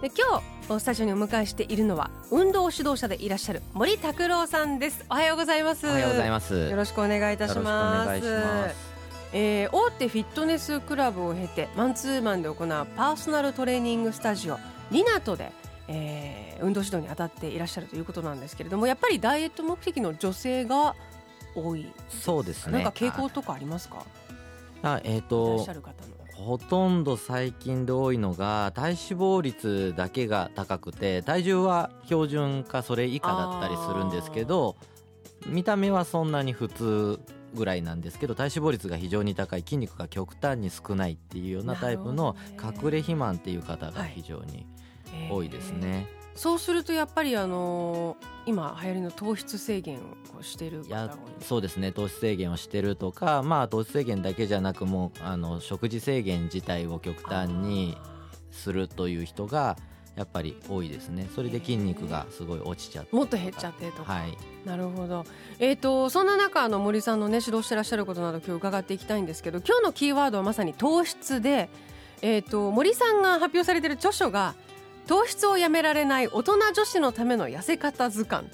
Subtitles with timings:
[0.00, 0.40] で今
[0.76, 5.04] 日スタジオにお迎えしているのは運動指導者でいらっしゃる森拓郎さんです。
[5.10, 5.86] おはようございます。
[5.86, 6.54] おはようございます。
[6.54, 8.22] よろしくお願いいたします。
[9.34, 14.58] えー、大手フィットネスクラブを経てマンツーマンで行うパーソナルトレーニングスタジオ
[14.90, 15.52] リナトで、
[15.86, 20.96] えー、運動指導に当たっていらっしゃるということなんですけれどもやっぱりダイエット目的の女性が
[21.54, 22.72] 多いそうですね。
[22.72, 24.02] なんか傾向とかありますか？
[24.82, 25.66] あえっ、ー、と
[26.40, 34.76] ほとんど最近で多いのが体脂肪率だけが高くて体重は標準かそれ以下だったりするんですけど
[35.46, 37.20] 見た目はそんなに普通
[37.54, 44.66] ぐらいなんですけど体脂肪率が非常に高い筋肉が極端に少ないっていうようなタイプの隠れ肥満っていう方が非常に
[45.30, 46.06] 多いですね。
[46.40, 49.98] そうするとやっぱりあのー、今流行りの糖質制限
[50.38, 51.92] をしている方がそうですね。
[51.92, 57.98] 糖質制限をしてるとかまあ糖質制限だけじゃなくもうあの食事制限自体を極端に
[58.50, 59.76] するという人が
[60.16, 61.28] やっぱり多いですね。
[61.34, 65.26] それで筋肉がすごい落ちちゃってもっと減っちゃってとか、はい、なるほど。
[65.58, 71.68] えっ、ー、とそんな中あの森さんのね指導してらっしゃることなど今日伺っていきたいんですけど今日のキーワードはまさに糖質で
[72.22, 74.54] えっ、ー、と森さんが発表されている著書が
[75.10, 78.46] 糖質をやめられない大人女子のための痩せ方図鑑、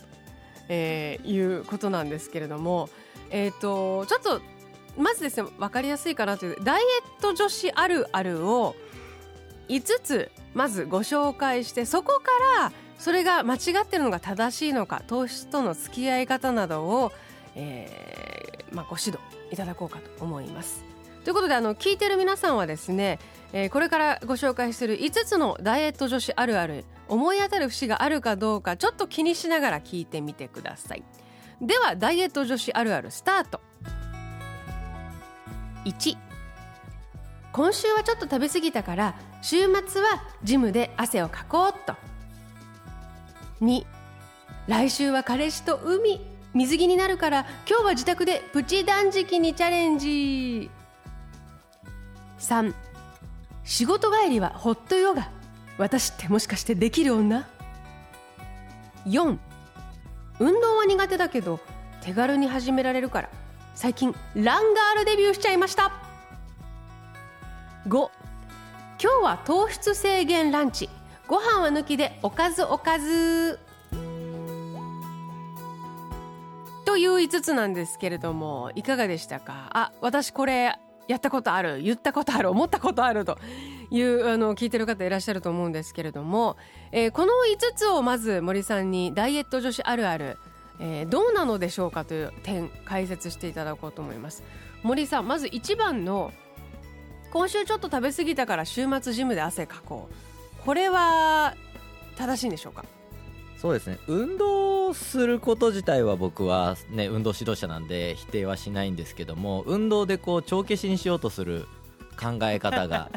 [0.71, 2.89] えー、いうことなんですけれども、
[3.29, 4.41] えーと、ちょっと
[4.97, 6.65] まずですね分かりやすいかなという。
[6.65, 6.87] ダイエ
[7.19, 8.75] ット女子あるあるを
[9.69, 12.30] 5つまずご紹介してそこか
[12.63, 17.13] らそれが間違ってるのが正しいのか糖質との付き合い方などを、
[17.55, 19.19] えーまあ、ご指導
[19.53, 20.86] いただこうかと思います。
[21.23, 23.19] ということであの聞いてる皆さんはですね
[23.52, 31.05] えー、これからご紹介する5つのダイエット女子あるある思い当たる節があるかどうかちょっと気にしながら聞いてみてください。
[31.61, 33.61] ではダイエット女子あるあるスタート。
[35.85, 36.17] 1
[37.52, 39.56] 今週はちょっと食べ過ぎたから週
[39.86, 41.95] 末はジムで汗をかこうっと。
[43.62, 43.86] 2
[44.67, 46.20] 来週は彼氏と海
[46.52, 50.70] 水着になるから今日は自宅でプチ断食にチャレンジ。
[52.39, 52.74] 3
[53.67, 55.29] 仕事帰りはホットヨガ
[55.77, 57.47] 私ってもしかしてできる女
[59.07, 59.39] ？4
[60.39, 61.61] 運動は苦手だけど
[62.01, 63.29] 手軽に始められるから
[63.75, 65.93] 最近ランガールデビューしちゃいました。
[67.89, 68.11] 5今
[68.99, 70.89] 日は糖質制限ランチ。
[71.29, 73.59] ご飯は抜きでおかずおかず。
[76.85, 79.69] という5つなんですけれどもいかがでしたか？
[79.73, 83.39] あ私これやったことある言ったことある思ったことあると
[83.90, 86.56] いうあの聞いてる方いらっしゃると思うんですけれども、
[86.92, 90.39] えー、この5つをまず森さんにダイエット女子あるある、
[90.80, 94.42] えー、どうなのでしょうかという点解説していただこうと思います。
[94.83, 96.33] 森さんまず1番の
[97.33, 100.64] 今週ちょっと食べ過ぎたから週末ジムで汗かこう。
[100.64, 101.55] これは
[102.17, 102.84] 正しいんでしょうか？
[103.56, 103.98] そうですね。
[104.06, 111.67] 運動すること自体は僕は、ね、運動指導者なんで否定はしないんですけども運動でこう帳消しにしようとする
[112.17, 113.11] 考え方が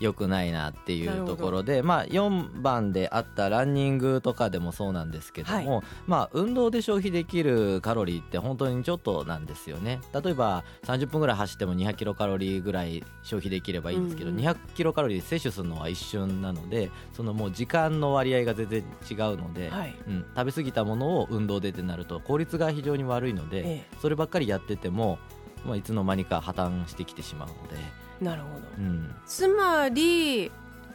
[0.00, 10.00] 良くないなっていうところで、まあ、4番であったランニングとかでもそうなんですけども、はい、まあ、運動で消費できるカロリーって本当にちょっとなんですよね。
[10.12, 23.62] 例えば30分ぐらい走っても200キロカロリーぐらい消費できればいいんですけど、うんうん、200キロカロリー摂取するのは一瞬なのでそのもう時間の割合が全然違うので、はい、うん、食べ過ぎたものを運動でってなると効率が非常に悪いので、え
[23.92, 25.18] え、そればっかりやってても、
[25.64, 28.03] まあ、いつの間にか破綻してきてしまうので。
[28.20, 30.50] なるほど、うん、つまり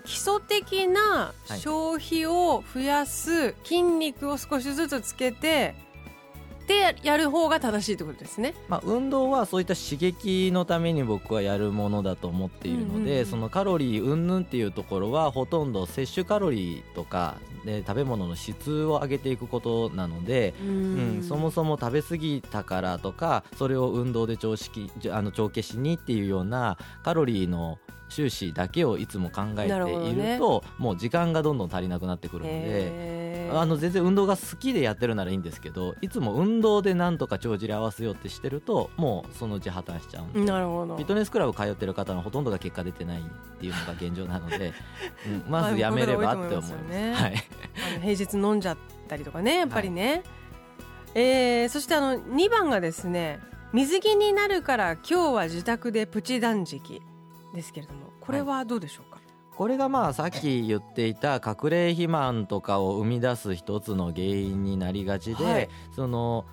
[0.05, 5.75] 基礎的な消費を増やす筋肉を少しずつつけて、
[6.69, 27.79] でやる方が正しいってことですね、まあ、運動はそういった刺激のために僕はやるものだと思っているので、うんうん、そのカロリー云々っていうところはほとんど摂取カロリーとかで食べ物の質を上げていくことなので、うん、そもそも食べ過ぎたからとかそれを運動で調式あの帳消しにっていうようなカロリーの
[28.09, 33.08] 収支だけをいつも考えていると、ね、もう時間がどんどん足りなくなってくるので
[33.53, 40.95] あの全然運動が好きでやってるならいいんですけどいつも運動でなんとか帳尻合わせようってしてるともうそのうち破綻しちゃうんなるほど。
[40.95, 43.23] フィットネスクラブ通ってる方のほとんどが結果出てないっ
[43.59, 44.73] ていうのが現状なので、
[45.45, 46.71] うん、まずやめればって思います。
[46.89, 47.33] ね、はい、
[47.91, 50.23] あの平日飲んじゃったりとかね やっぱりね、はい。
[51.15, 53.39] えーそしてあの2番がですね
[53.73, 57.01] 水着になるから今日は自宅でプチ断食
[57.53, 59.18] ですけれどもこれはどうでしょうか、
[59.59, 65.69] これがまあさっき言っていた隠れ肥満とかを生み出す一つの原因になりがちで、はい。
[65.93, 66.45] その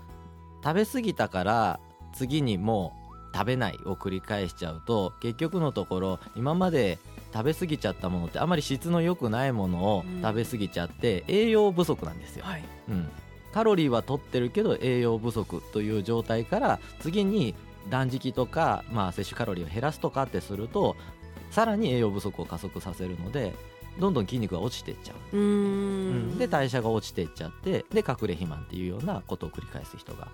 [0.64, 1.78] 食べ過ぎたから
[2.12, 2.94] 次にも
[3.32, 6.98] う食べないを繰り返しちゃうと結局のところ今まで
[7.32, 10.20] 食べ過ぎちゃったものってあまり質の良くないものをうん。
[10.20, 12.44] 食べ過ぎちゃって栄養不足なんですよ。
[12.44, 12.64] はい。
[12.88, 13.08] うん、
[13.52, 17.54] カロリーは取ってるけど栄養不足という状態から次に
[17.88, 20.96] 断食とか、まあ、摂取カロリーを減らすとかってすると
[21.56, 23.54] さらに栄養不足を加速させるので
[23.98, 26.34] どんどん筋肉が落ちていっちゃう、うん。
[26.34, 26.38] ん。
[26.38, 30.28] で代謝が落ちていっちゃってで隠れ肥満っていうようなことを繰り返す人が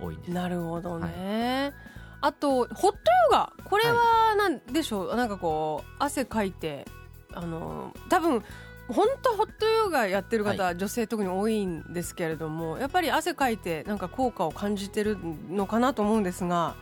[0.00, 0.30] 多いんです。
[0.30, 1.72] なるほどね、
[2.20, 2.92] あとホットヨ
[3.32, 3.52] ガ。
[3.64, 6.86] これはなんでしょう、なんかこう汗かいて
[7.32, 8.44] あの多分
[8.86, 15.18] 本当ホットヨガやってる方、女性特に多いんですけれどもやっぱり汗かいてなんか効果を感じてる
[15.50, 16.76] のかなと思うんですが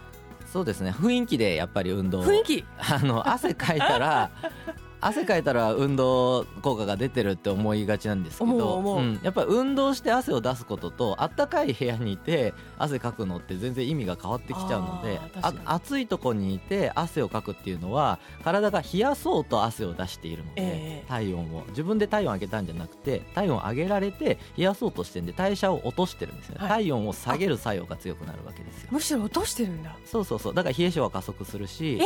[0.53, 0.95] そうですね。
[0.99, 2.65] 雰囲気でやっぱり運動雰囲気。
[2.79, 4.31] あの汗かいたら
[5.00, 9.21] 汗かいたら運動効果が出てるって思いがちなんですけど思うん。
[9.23, 15.21] やっぱり運動して汗を出すこととあったかい部屋にいて汗かくのって全然意味が変わってきちゃうので
[15.65, 21.09] 暑いとこにいて汗をかくっていうのは体が冷やそうと汗を出しているので、ええ。
[21.09, 21.65] 体温を。
[21.69, 26.69] 自分で体温上げたんじゃなくて体温上げられて冷やそうとしてんで代謝を落としてるんですね、はい。
[26.69, 28.89] 体温を下げる作用が強くなるわけですよ。
[28.91, 29.95] むしろ落としてるんだ。
[30.05, 30.55] そうそうそう。
[30.55, 32.05] だから冷え性は加速するし、だ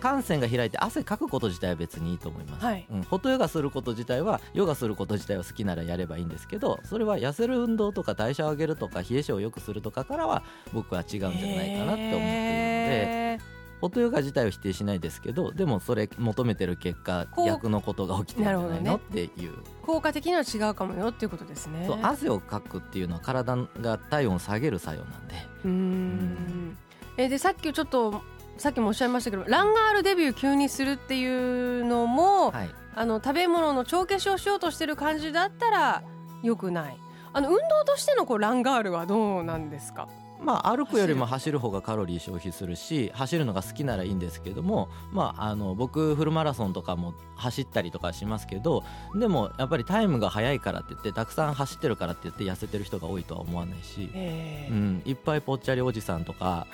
[0.00, 2.86] から汗腺が開いて汗かくこと自体は別にいいと思います、はい。
[2.90, 10.42] うん、ホットヨガすること自体はヨガすること自体は好きならやればいいんですけどそれは痩せる運動とか代謝を上げるとか冷え性を良くするとかからは
[10.72, 13.38] 僕は違うんじゃないかなって思っているので、へ
[13.80, 19.52] ホットヨガ自体を否定しないですけどでもそれ求めてる結果逆のことが起きてるんじゃないの、ねっていう。
[19.52, 21.84] ー効果的には違うかもよっていうことですね。
[21.86, 25.34] そう汗をかくっていうのは体が体温を下げる作用なんで。
[25.64, 26.78] うーん。
[27.18, 28.22] えでさっきちょっと
[28.56, 32.70] さっきもおっしゃいましたけどランガールデビュー急にするっていうのも、はい。
[32.96, 36.02] あの食べ物の帳消しをしようとしてる感じだったら
[36.44, 36.96] よくない。
[37.32, 40.08] あの運動としてのこうランガールはどうなんですか？
[40.44, 41.64] まあ、歩くよりも走る。
[41.64, 56.66] 方がカロリー消費するし走るのが好きならいいんですけども、まあ、あの僕フルマラソンとかも走ったりとかしますけどでもやっぱりタイムが速いからって言ってたくさん走ってるからって言って痩せてる人が多いとは思わないし、えうん、いっぱいぽっちゃりおじさんとか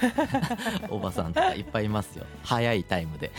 [0.90, 2.26] おばさんとかいっぱいいますよ。
[2.43, 3.31] 速いタイムで。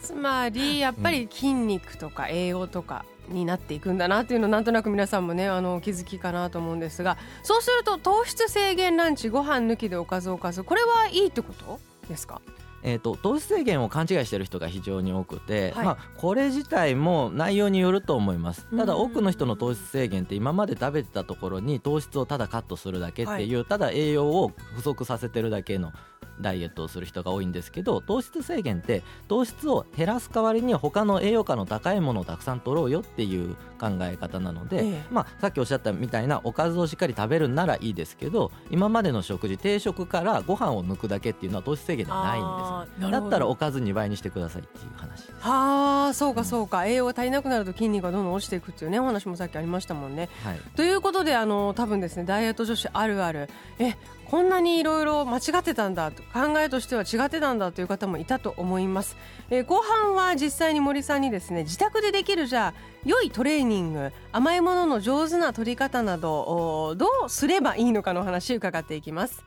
[0.00, 12.40] つまりやっぱり筋肉とか栄養とかになっていくんだなっていうのなんとなく皆さんもねあの気づきかなと思うんですがそうすると糖質制限ランチご飯抜きでおかずおかずこれはいいってことですか？
[12.86, 15.84] えー、と糖質制限を勘違いしてる人が非常に多くて、はい。
[15.84, 18.66] まあ、これ自体も内容によると思います。
[18.74, 25.92] ただうん多くの人の糖質制限って今まで食べてたところに糖質をただカットするだけっていう、ただ栄養を不足させてるだけの
[26.40, 35.02] ダイエットをする人が多いんですけど糖質制限って糖質を減らす代わりに他の栄養価の高いものをたくさん取ろうよっていう考え方なので、ええ。
[35.10, 50.28] まあ、さっきおっしゃったみたいなおかずをしっかり食べるならいいですけど今までの食事定食からご飯を抜くだけっていうのは糖質制限ではないんですだったらおかず2倍にしてくださいっていう話はあそうかそうか、栄養が足りなくなると筋肉がどんどん落ちていくっていうねお話もさっきありましたもんね。
[50.42, 50.60] はい。
[50.76, 53.48] ということであの多分ですねダイエット女子あるある。
[53.78, 53.94] え
[54.30, 59.16] こんなにいろいろ間違ってたんだと考えとしては違ってたんだという方もいたと思います、
[59.50, 69.44] えー後半は実際に森さんにですね自宅でできるじゃあ良いトレーニング甘いものの上手な取り方などおどうすればいいのかのお話伺っていきます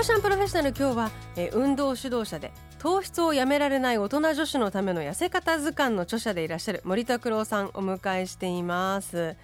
[0.00, 9.36] ブロシャンプロフェッショナル今日は、えー運動指導者で糖質をやめられない大人女子のための痩せ方図鑑の著者でいらっしゃる森田九郎さんお迎えしています、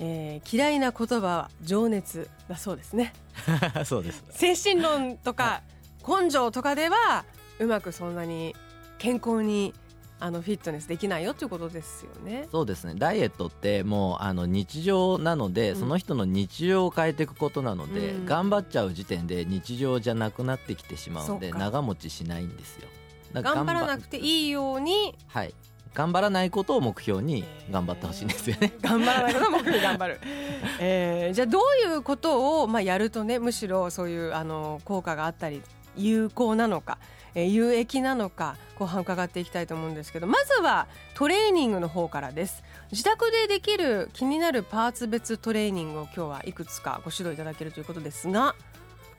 [0.00, 3.12] えー嫌いな言葉は情熱だそうですね。
[3.84, 5.60] そうです精神論とか
[6.08, 7.26] 根性とかでは
[7.58, 8.56] うまくそんなに
[8.96, 9.74] 健康に
[10.20, 12.48] あのフィットネスできないよということですよね。
[12.50, 12.94] そうですね。
[12.96, 15.76] ダイエットってもうあの日常なので、うん。
[15.76, 18.26] その人の日常を変えていくことなので、うん。
[18.26, 22.88] 頑張っちゃう時点で日常じゃなくなってきてしまうので長持ちしないんですよ。
[23.34, 25.14] 頑張らなくていいように。
[25.28, 25.54] はい。
[25.94, 30.20] 頑張らないことを目標に頑張ってほしいんですよね、頑張らないことは目標に頑張る、
[30.78, 35.60] えーじゃあどういうことを、まあ、やるとねむしろそういうあの効果があったり
[35.96, 36.98] 有効なのか、
[37.38, 42.64] えー有益なのか後半伺っていきたいと思うんですけどまずはトレーニングの方からです。
[42.90, 48.56] 自宅でできる気になるパーツ別トレーニングを今日はいくつかご指導いただけるということですが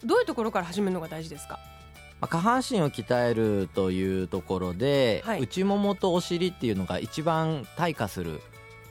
[0.04, 1.60] どういうところから始めるのが大事ですか？
[2.20, 5.42] まあ、下半身を鍛えるというところで、はい。
[5.42, 8.42] 内ももとお尻っていうのが一番退化する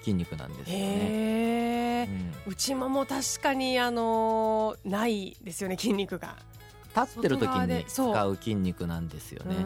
[0.01, 2.09] 筋肉なんですよね。
[2.47, 2.53] うん。
[2.53, 6.37] 内もも確かにあのーないですよね筋肉が
[6.97, 9.57] 立ってる時に使う筋肉なんですよね。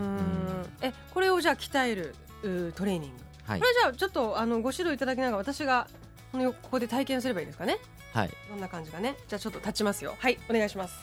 [0.80, 2.14] えこれをじゃあ鍛える
[2.74, 3.16] トレーニング。
[3.44, 3.60] はい。
[3.60, 5.88] これじゃあちょっとあのご指導いただきながら私が
[6.32, 7.78] このここで体験すればいいですかね。
[8.12, 9.16] はい、どんな感じかね。
[9.28, 10.14] じゃあちょっと立ちますよ。
[10.18, 10.94] はいお願いします。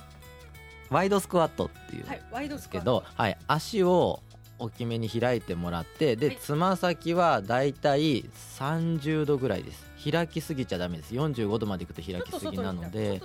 [0.89, 2.99] ワイドスクワットっていうんはいワイドスクワット。
[2.99, 4.21] ですけど、はい、足を
[4.59, 6.37] 大きめに開いてもらってで、はい。
[6.37, 8.25] つま先はだいたい
[8.59, 11.13] 30度ぐらいです開きすぎちゃダメです。
[11.13, 13.21] 45度までいくと開きすぎなので。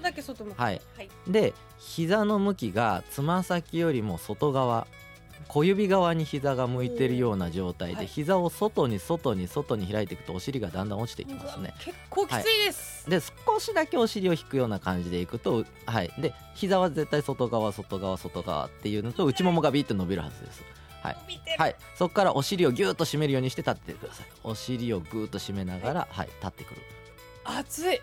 [0.57, 0.81] はい。
[0.97, 1.11] はい。
[1.29, 4.87] で膝の向きがつま先よりも外側
[5.49, 8.07] 小指側に膝が向いてるような状態で、はい。
[8.07, 11.75] 膝を外に外に外に開いていくとお尻がだんだん落ちていきますね。
[11.81, 16.13] 結構きついです、で少しだけお尻を引くような感じでいくとはい。
[16.19, 20.63] で膝は絶対外側外側外側っていうのと内ももがビーッと伸びるはずです
[21.05, 21.17] はい。
[21.23, 21.57] 伸びてる。
[21.59, 24.27] はい、そこからお尻をギューッと締めるようにして立ってください。
[24.43, 26.27] お尻をグーッと締めながら、はい。
[26.27, 26.81] 立ってくる、
[27.45, 27.87] 熱い。
[27.89, 28.01] はい、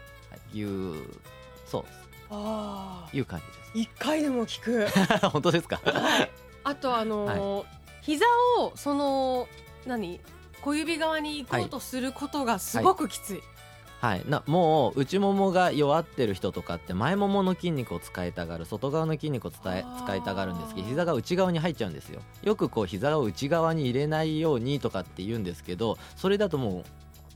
[0.53, 1.19] ギュー
[1.65, 1.85] そう
[2.29, 3.41] ああいう感
[3.73, 4.71] じ一回でも効く。
[4.79, 4.87] で
[5.19, 5.81] す本当ですか？
[6.63, 7.65] あとあのー
[8.01, 8.25] 膝
[8.59, 9.47] をその
[9.85, 10.19] 何？
[10.61, 13.43] 小指側に行こうとすることがすごくきつい、はい、
[14.27, 22.21] なもう内ももが弱ってる人とかって前ももの筋肉を使いたがる外側の筋肉を伝え使いたがるんですけど膝が内側に入っちゃうんですよ。
[22.43, 26.83] よくこう膝を内側に入れないようにとかって言うんですけどそれだともう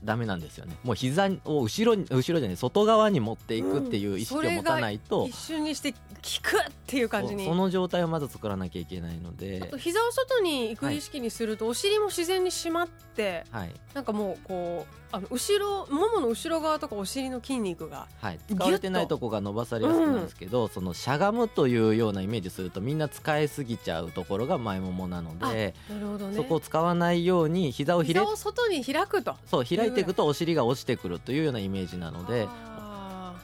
[0.04, 0.76] ダメなんですよね。
[0.84, 5.98] もう膝を後ろに後ろじゃない外側に持っていくっていう意識を持たないと、一瞬にして効
[6.42, 7.44] くっていう感じに。
[7.44, 13.72] そその状態をまず作らなきゃいけないのあとで、膝を外に行く意識にすると、お尻も自然に締まってはい。
[13.94, 26.36] なんかもうこうあの後ろももの後ろ側とかお尻の筋肉がはい、使われてないとこが伸ばされやすくなるんですけど、そのしゃがむというようなイメージするとみんな使いすぎちゃうところが前ももなので、なるほどね。
[26.36, 32.75] そこを使わないように膝をひれ膝を外に開くとそう開いていくとお尻が落ちてくるというようなイメージなのであ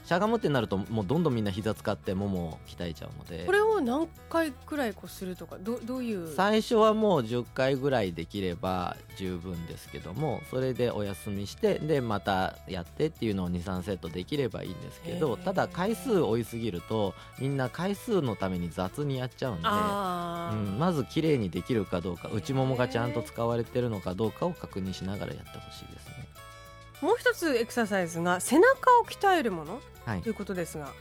[0.05, 6.35] しゃがむってなるともうどんどんみんな膝使ってももを鍛えちゃうのでーこれを何回くらいこうするとかどどういう？
[6.35, 19.69] 最初はもう10回ぐらいできれば十分ですけどもそれでお休みしてでまたやってっていうのを23セットできればいいんですけどただ回数多いすぎるとみんな回数のために雑にやっちゃうんで。
[20.53, 26.29] うん、まず綺麗にできるかどうか内ももがちゃんと使われてるのかどうかを確認しながらやってほしいですね。
[27.01, 30.23] もう一つエクササイズが背中を鍛えるものはい。
[30.23, 30.93] ということですが。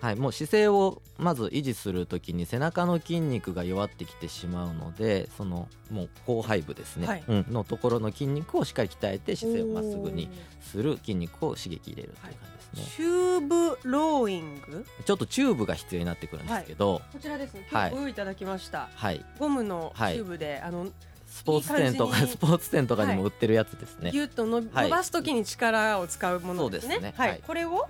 [0.00, 7.24] はい、もう姿勢をまず維持するときに背中の筋肉が弱ってきてしまうのでそのもう後背部ですね、はい。
[7.28, 10.28] うん、のところの筋肉をしっかり鍛えて姿勢をまっすぐに
[10.60, 14.84] する筋肉を刺激入れるという感じですね、チューブローイング？
[15.04, 17.68] ちょっとチューブが必要になってくるんですけど、こちらですね。
[17.70, 17.90] はい。
[17.90, 20.16] 今日ご用意いただきました、はい、ゴムのチはい。
[20.16, 20.88] ューブで、あの
[21.28, 27.14] スポーツ店とかスポーツ店とかにも売ってるやつですね、ギュッと伸ばすときに力を使うものですね。
[27.16, 27.40] はい。
[27.46, 27.88] これを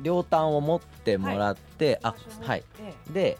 [0.00, 2.64] 両端を持ってもらって、あはい。
[2.80, 3.38] えで、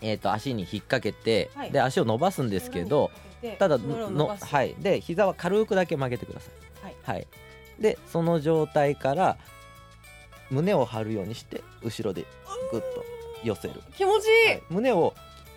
[0.00, 1.70] えー、と足に引っ掛けて、はい。
[1.70, 3.10] で足を伸ばすんえですけど、
[3.58, 4.74] ただのはい。
[4.78, 6.50] で膝は軽くだけ曲げてくださ
[6.82, 6.84] い。
[6.84, 6.96] はい。
[7.02, 7.26] はい。
[7.78, 9.36] でその状態から
[10.50, 12.26] 胸を張るようにして後ろで
[12.70, 13.04] グッと
[13.42, 14.62] 寄せる、気持ちいい、はい。
[14.70, 15.14] 胸を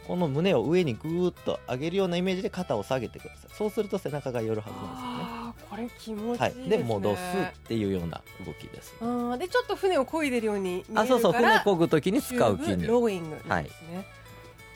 [0.07, 3.55] この胸を上にグーッと上げるようなイメージで肩を下げてください。
[3.55, 5.44] そうすると背中が寄るはずなんあー
[5.75, 6.37] これ気持ちいいね。
[6.37, 6.69] はい。
[6.69, 14.07] で戻すねっていうような動きですあーでちょっと船を漕いでるように見えあそうそう船漕ぐ時に使う筋肉ローイングですね、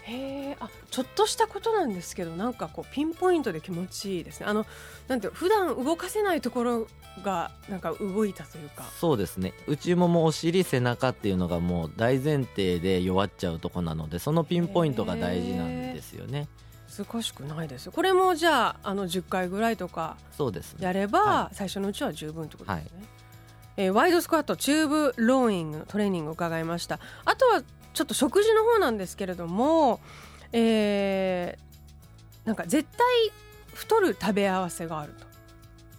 [0.04, 4.48] へえあちょっとしたことなんですけどなんかこうピンポイントで気持ちいいですね。
[4.48, 4.66] あの
[5.08, 6.88] なんて普段動かせないところ
[7.24, 8.84] がなんか動いたというか。
[9.00, 9.54] そうですね。
[9.68, 16.48] 内ももお尻背中っていうのがもう大前提で弱っちゃうとこなのでそのピンポイントが大事なんですよね
[17.06, 20.84] 難しくないですこれもじゃああの10回ぐらいとかそうですね。
[20.86, 22.92] やれば、は最初のうちは十分ってことですね、
[23.78, 27.00] えーワイドスクワットチューブローイングのトレーニングを伺いました。
[27.24, 27.62] あとは
[27.94, 30.00] ちょっと食事の方なんですけれども
[30.52, 33.06] えーなんか絶対
[33.74, 35.28] 太る食べ合わせがあると。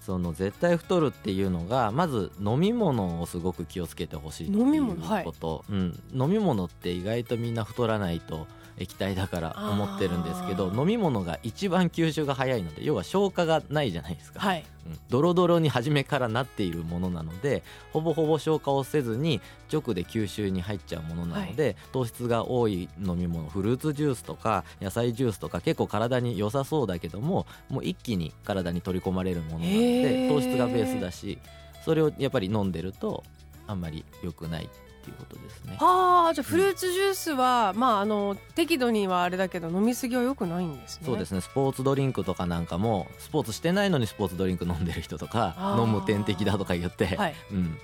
[0.01, 5.25] その絶対太るっていうのがまず飲み物をすごく気をつけてほしいっていう飲み物はい。
[5.25, 8.47] こと、うん、飲み物って意外とみんな太らないと
[8.81, 14.65] 液体だから思ってるんですけど飲み物が一番吸収が早いので要は消化がないじゃないですか、はい。
[14.87, 14.99] うん。
[15.11, 30.29] ドロドロに初めからなっているものなのでほぼほぼ消化をせずに直で吸収に入っちゃうものなので、糖質が多い飲み物フルーツジュースとか野菜ジュースとか結構体に良さそうだけどももう一気に体に取り込まれるものなのへでー。
[30.29, 31.39] 糖質がベースだし
[31.85, 33.23] それをやっぱり飲んでると
[33.67, 34.69] あんまり良くない
[35.01, 35.77] っていうことですね。
[35.81, 41.07] はあじゃあフルーツジュースは、まああの適度にはあれだけど飲みすぎは良くないんですね。
[41.07, 41.41] そうですね。
[41.41, 47.35] スポーツドリンクとかなんかもスポーツしてないのにスポーツドリンク飲んでる人とか飲む点滴だとか言って、はい。
[47.51, 47.79] うん、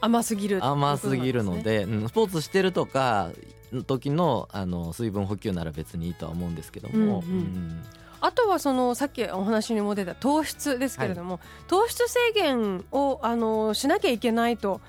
[0.00, 3.30] 甘すぎる甘すぎるのでうん、スポーツしてるとか
[3.72, 7.82] の時のあの水分補給なら別にいいとは思うんですけども、うんうん。
[8.20, 14.80] あとはそのさっきお話にも出た糖質ですけれども、糖質制限をあのしなきゃいけないと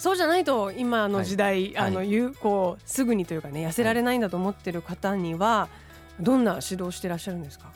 [0.00, 1.88] そうじゃないと今の時代、はい。
[1.88, 5.68] あの有効すぐにというかね痩せられないんだと思ってる方には
[6.18, 7.70] どんな指導してらっしゃるんですか？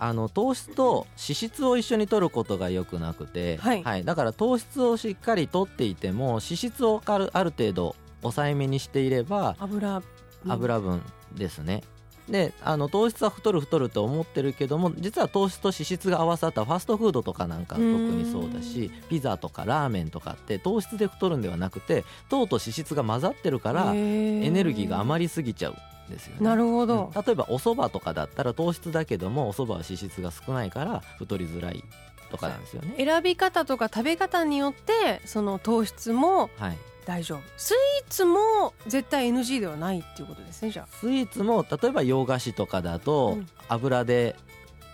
[0.00, 4.04] あの糖質と脂質を一緒に摂ることがよくなくて、はい。
[4.04, 10.04] だから糖質をしっかり摂っていても脂質をあるある程度抑えめにしていれば油分。
[10.46, 11.02] 油分
[11.34, 11.82] ですね。
[12.30, 23.98] であの糖質は太る太ると思ってるけども実は糖質と脂質が合わさったファストフードとかなんか特にそうだしピザとかラーメンとかって糖質で太るんではなくて糖と脂質が混ざってるからエ
[24.44, 26.44] エネルギーが余りすぎちゃうんですよね。
[26.44, 27.22] なるほど、うん。
[27.24, 31.84] 例えばお蕎麦とかだったら糖質だけどもお蕎麦は脂質が少ないから太りづらい
[32.30, 32.94] とかなんですよね。
[32.96, 37.40] 選び方とか食べ方によってその糖質もはい、大丈夫。
[37.56, 40.86] スイーツも絶対 NG ではないっていうことですねじゃあ。
[41.00, 43.46] スイーツも例えば洋菓子とかだと、うん。
[43.68, 44.36] 油で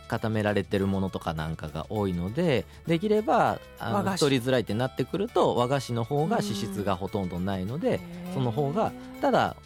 [0.07, 7.99] 固められてるものとかなんかが多いのでできればあの太りづらいってなってくると和菓子の方が脂質がほとんどないので、
[8.33, 9.57] その方がただ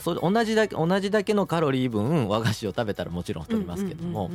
[0.00, 4.30] それ同じだけ同じだけのカロリー分和菓子を食べたらもちろん太りますけども、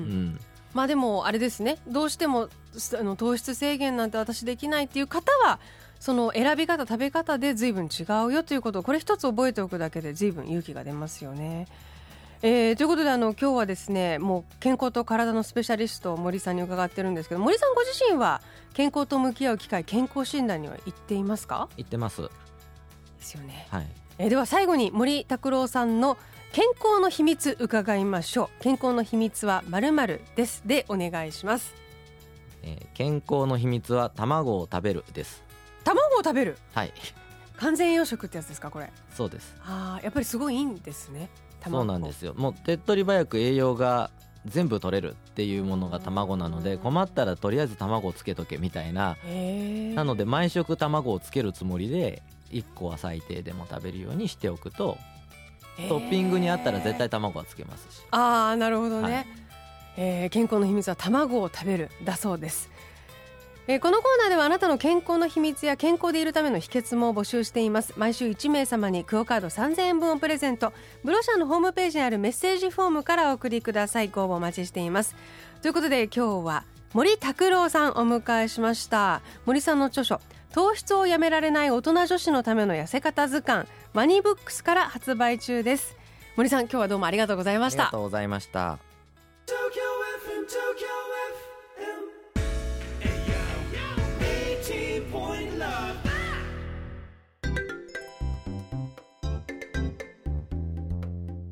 [0.74, 1.78] まあでもあれですね。
[1.88, 2.48] どうしても
[2.78, 5.60] すあの糖質制限なんて私できないっていう方は
[6.00, 11.68] その選び方食べ方で随分違うよということをこれ一つ覚えておくだけで随分勇気が出ますよね。
[12.42, 18.42] えーということであの今日はですねもう健康と体のスペシャリスト森さんに伺ってるんですけど森さんご自身は
[18.74, 21.68] 健康と向き合う機会健康診断には行っていますか？
[21.76, 22.22] 言ってます。
[22.22, 22.30] で
[23.20, 23.88] すよね、はい
[24.20, 26.18] えーでは最後に森拓郎さんの
[26.54, 31.74] 健康の秘密伺いましょう健康の秘密はまるまるですでお願いします
[32.64, 35.44] えー健康の秘密は卵を食べるです。
[35.90, 36.58] 卵を食べる。
[36.74, 36.94] はい、
[37.58, 38.92] 完全栄養食ってやつですかこれ。
[39.16, 39.56] そうです。
[39.64, 41.30] ああやっぱりすごいいいんですね
[41.68, 42.34] そうなんですすよ。
[42.36, 44.12] もう手っ取り早く栄養が
[44.46, 49.18] 全部取れるっていうものが卵なので困ったらとりあえず卵をつけとけみたいな。
[49.96, 52.22] なので毎食卵をつけるつもりで
[52.52, 54.98] 1個は最低でも食べるようにしておくと
[55.88, 58.04] トッピングにあったら絶対卵はつけますし。
[58.12, 59.26] ああなるほどね、はい。
[59.98, 62.70] えー健康の秘密は卵を食べるだそうです
[63.70, 67.94] えーこのコーナーではあなたの健康の秘密や健康でいるための秘訣も募集しています。
[67.98, 70.74] 毎週1名様にクオカード3000円分をプレゼント。
[71.04, 74.08] ブロシャのホームページにあるメッセージフォームからお送りください。
[74.08, 75.16] ご応募お待ちしています。
[75.62, 79.22] ということで今日は森拓郎さんお迎えしました。
[79.46, 80.20] 森さんの著書
[80.52, 85.96] 糖質をやめられない大人女子のための痩せ方図鑑ワニブックスから発売中です。
[86.36, 87.84] 森さん今日はどうもありがとうございました。
[87.84, 88.89] ありがとうございました。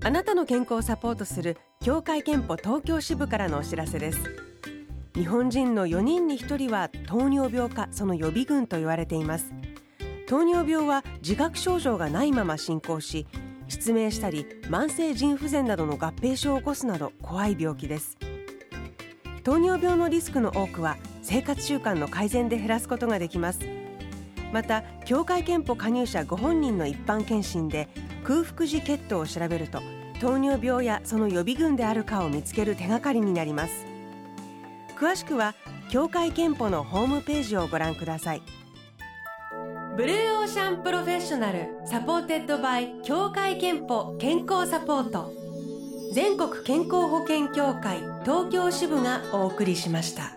[0.08, 4.20] あなたの健康をサポートする協会憲法東京支部からのお知らせです。
[5.13, 9.52] 日本人の4人に1人は糖尿病かその予備軍と言われています。
[10.26, 13.28] 糖尿病は自覚症状がないまま進行し
[13.67, 18.17] 失明したり慢性腎不全などの合併症を起こすなど怖い病気です。
[19.43, 23.60] 糖尿病のリスクの多くは生活習慣の改善で減らすことができます。
[24.54, 27.89] また協会憲法加入者ご本人の一般検診で
[28.24, 29.82] 空腹時血糖を調べると
[30.19, 33.86] 糖尿病やその予備軍であるかを見つける手がかりになります。
[34.99, 35.53] 詳しくは
[35.89, 38.41] 協会けんぽのホームページをご覧ください。
[39.96, 45.32] Blue Ocean professional supported by 協会けんぽ健康サポート。
[46.13, 50.37] 全国健康保険協会東京支部がお送りしました。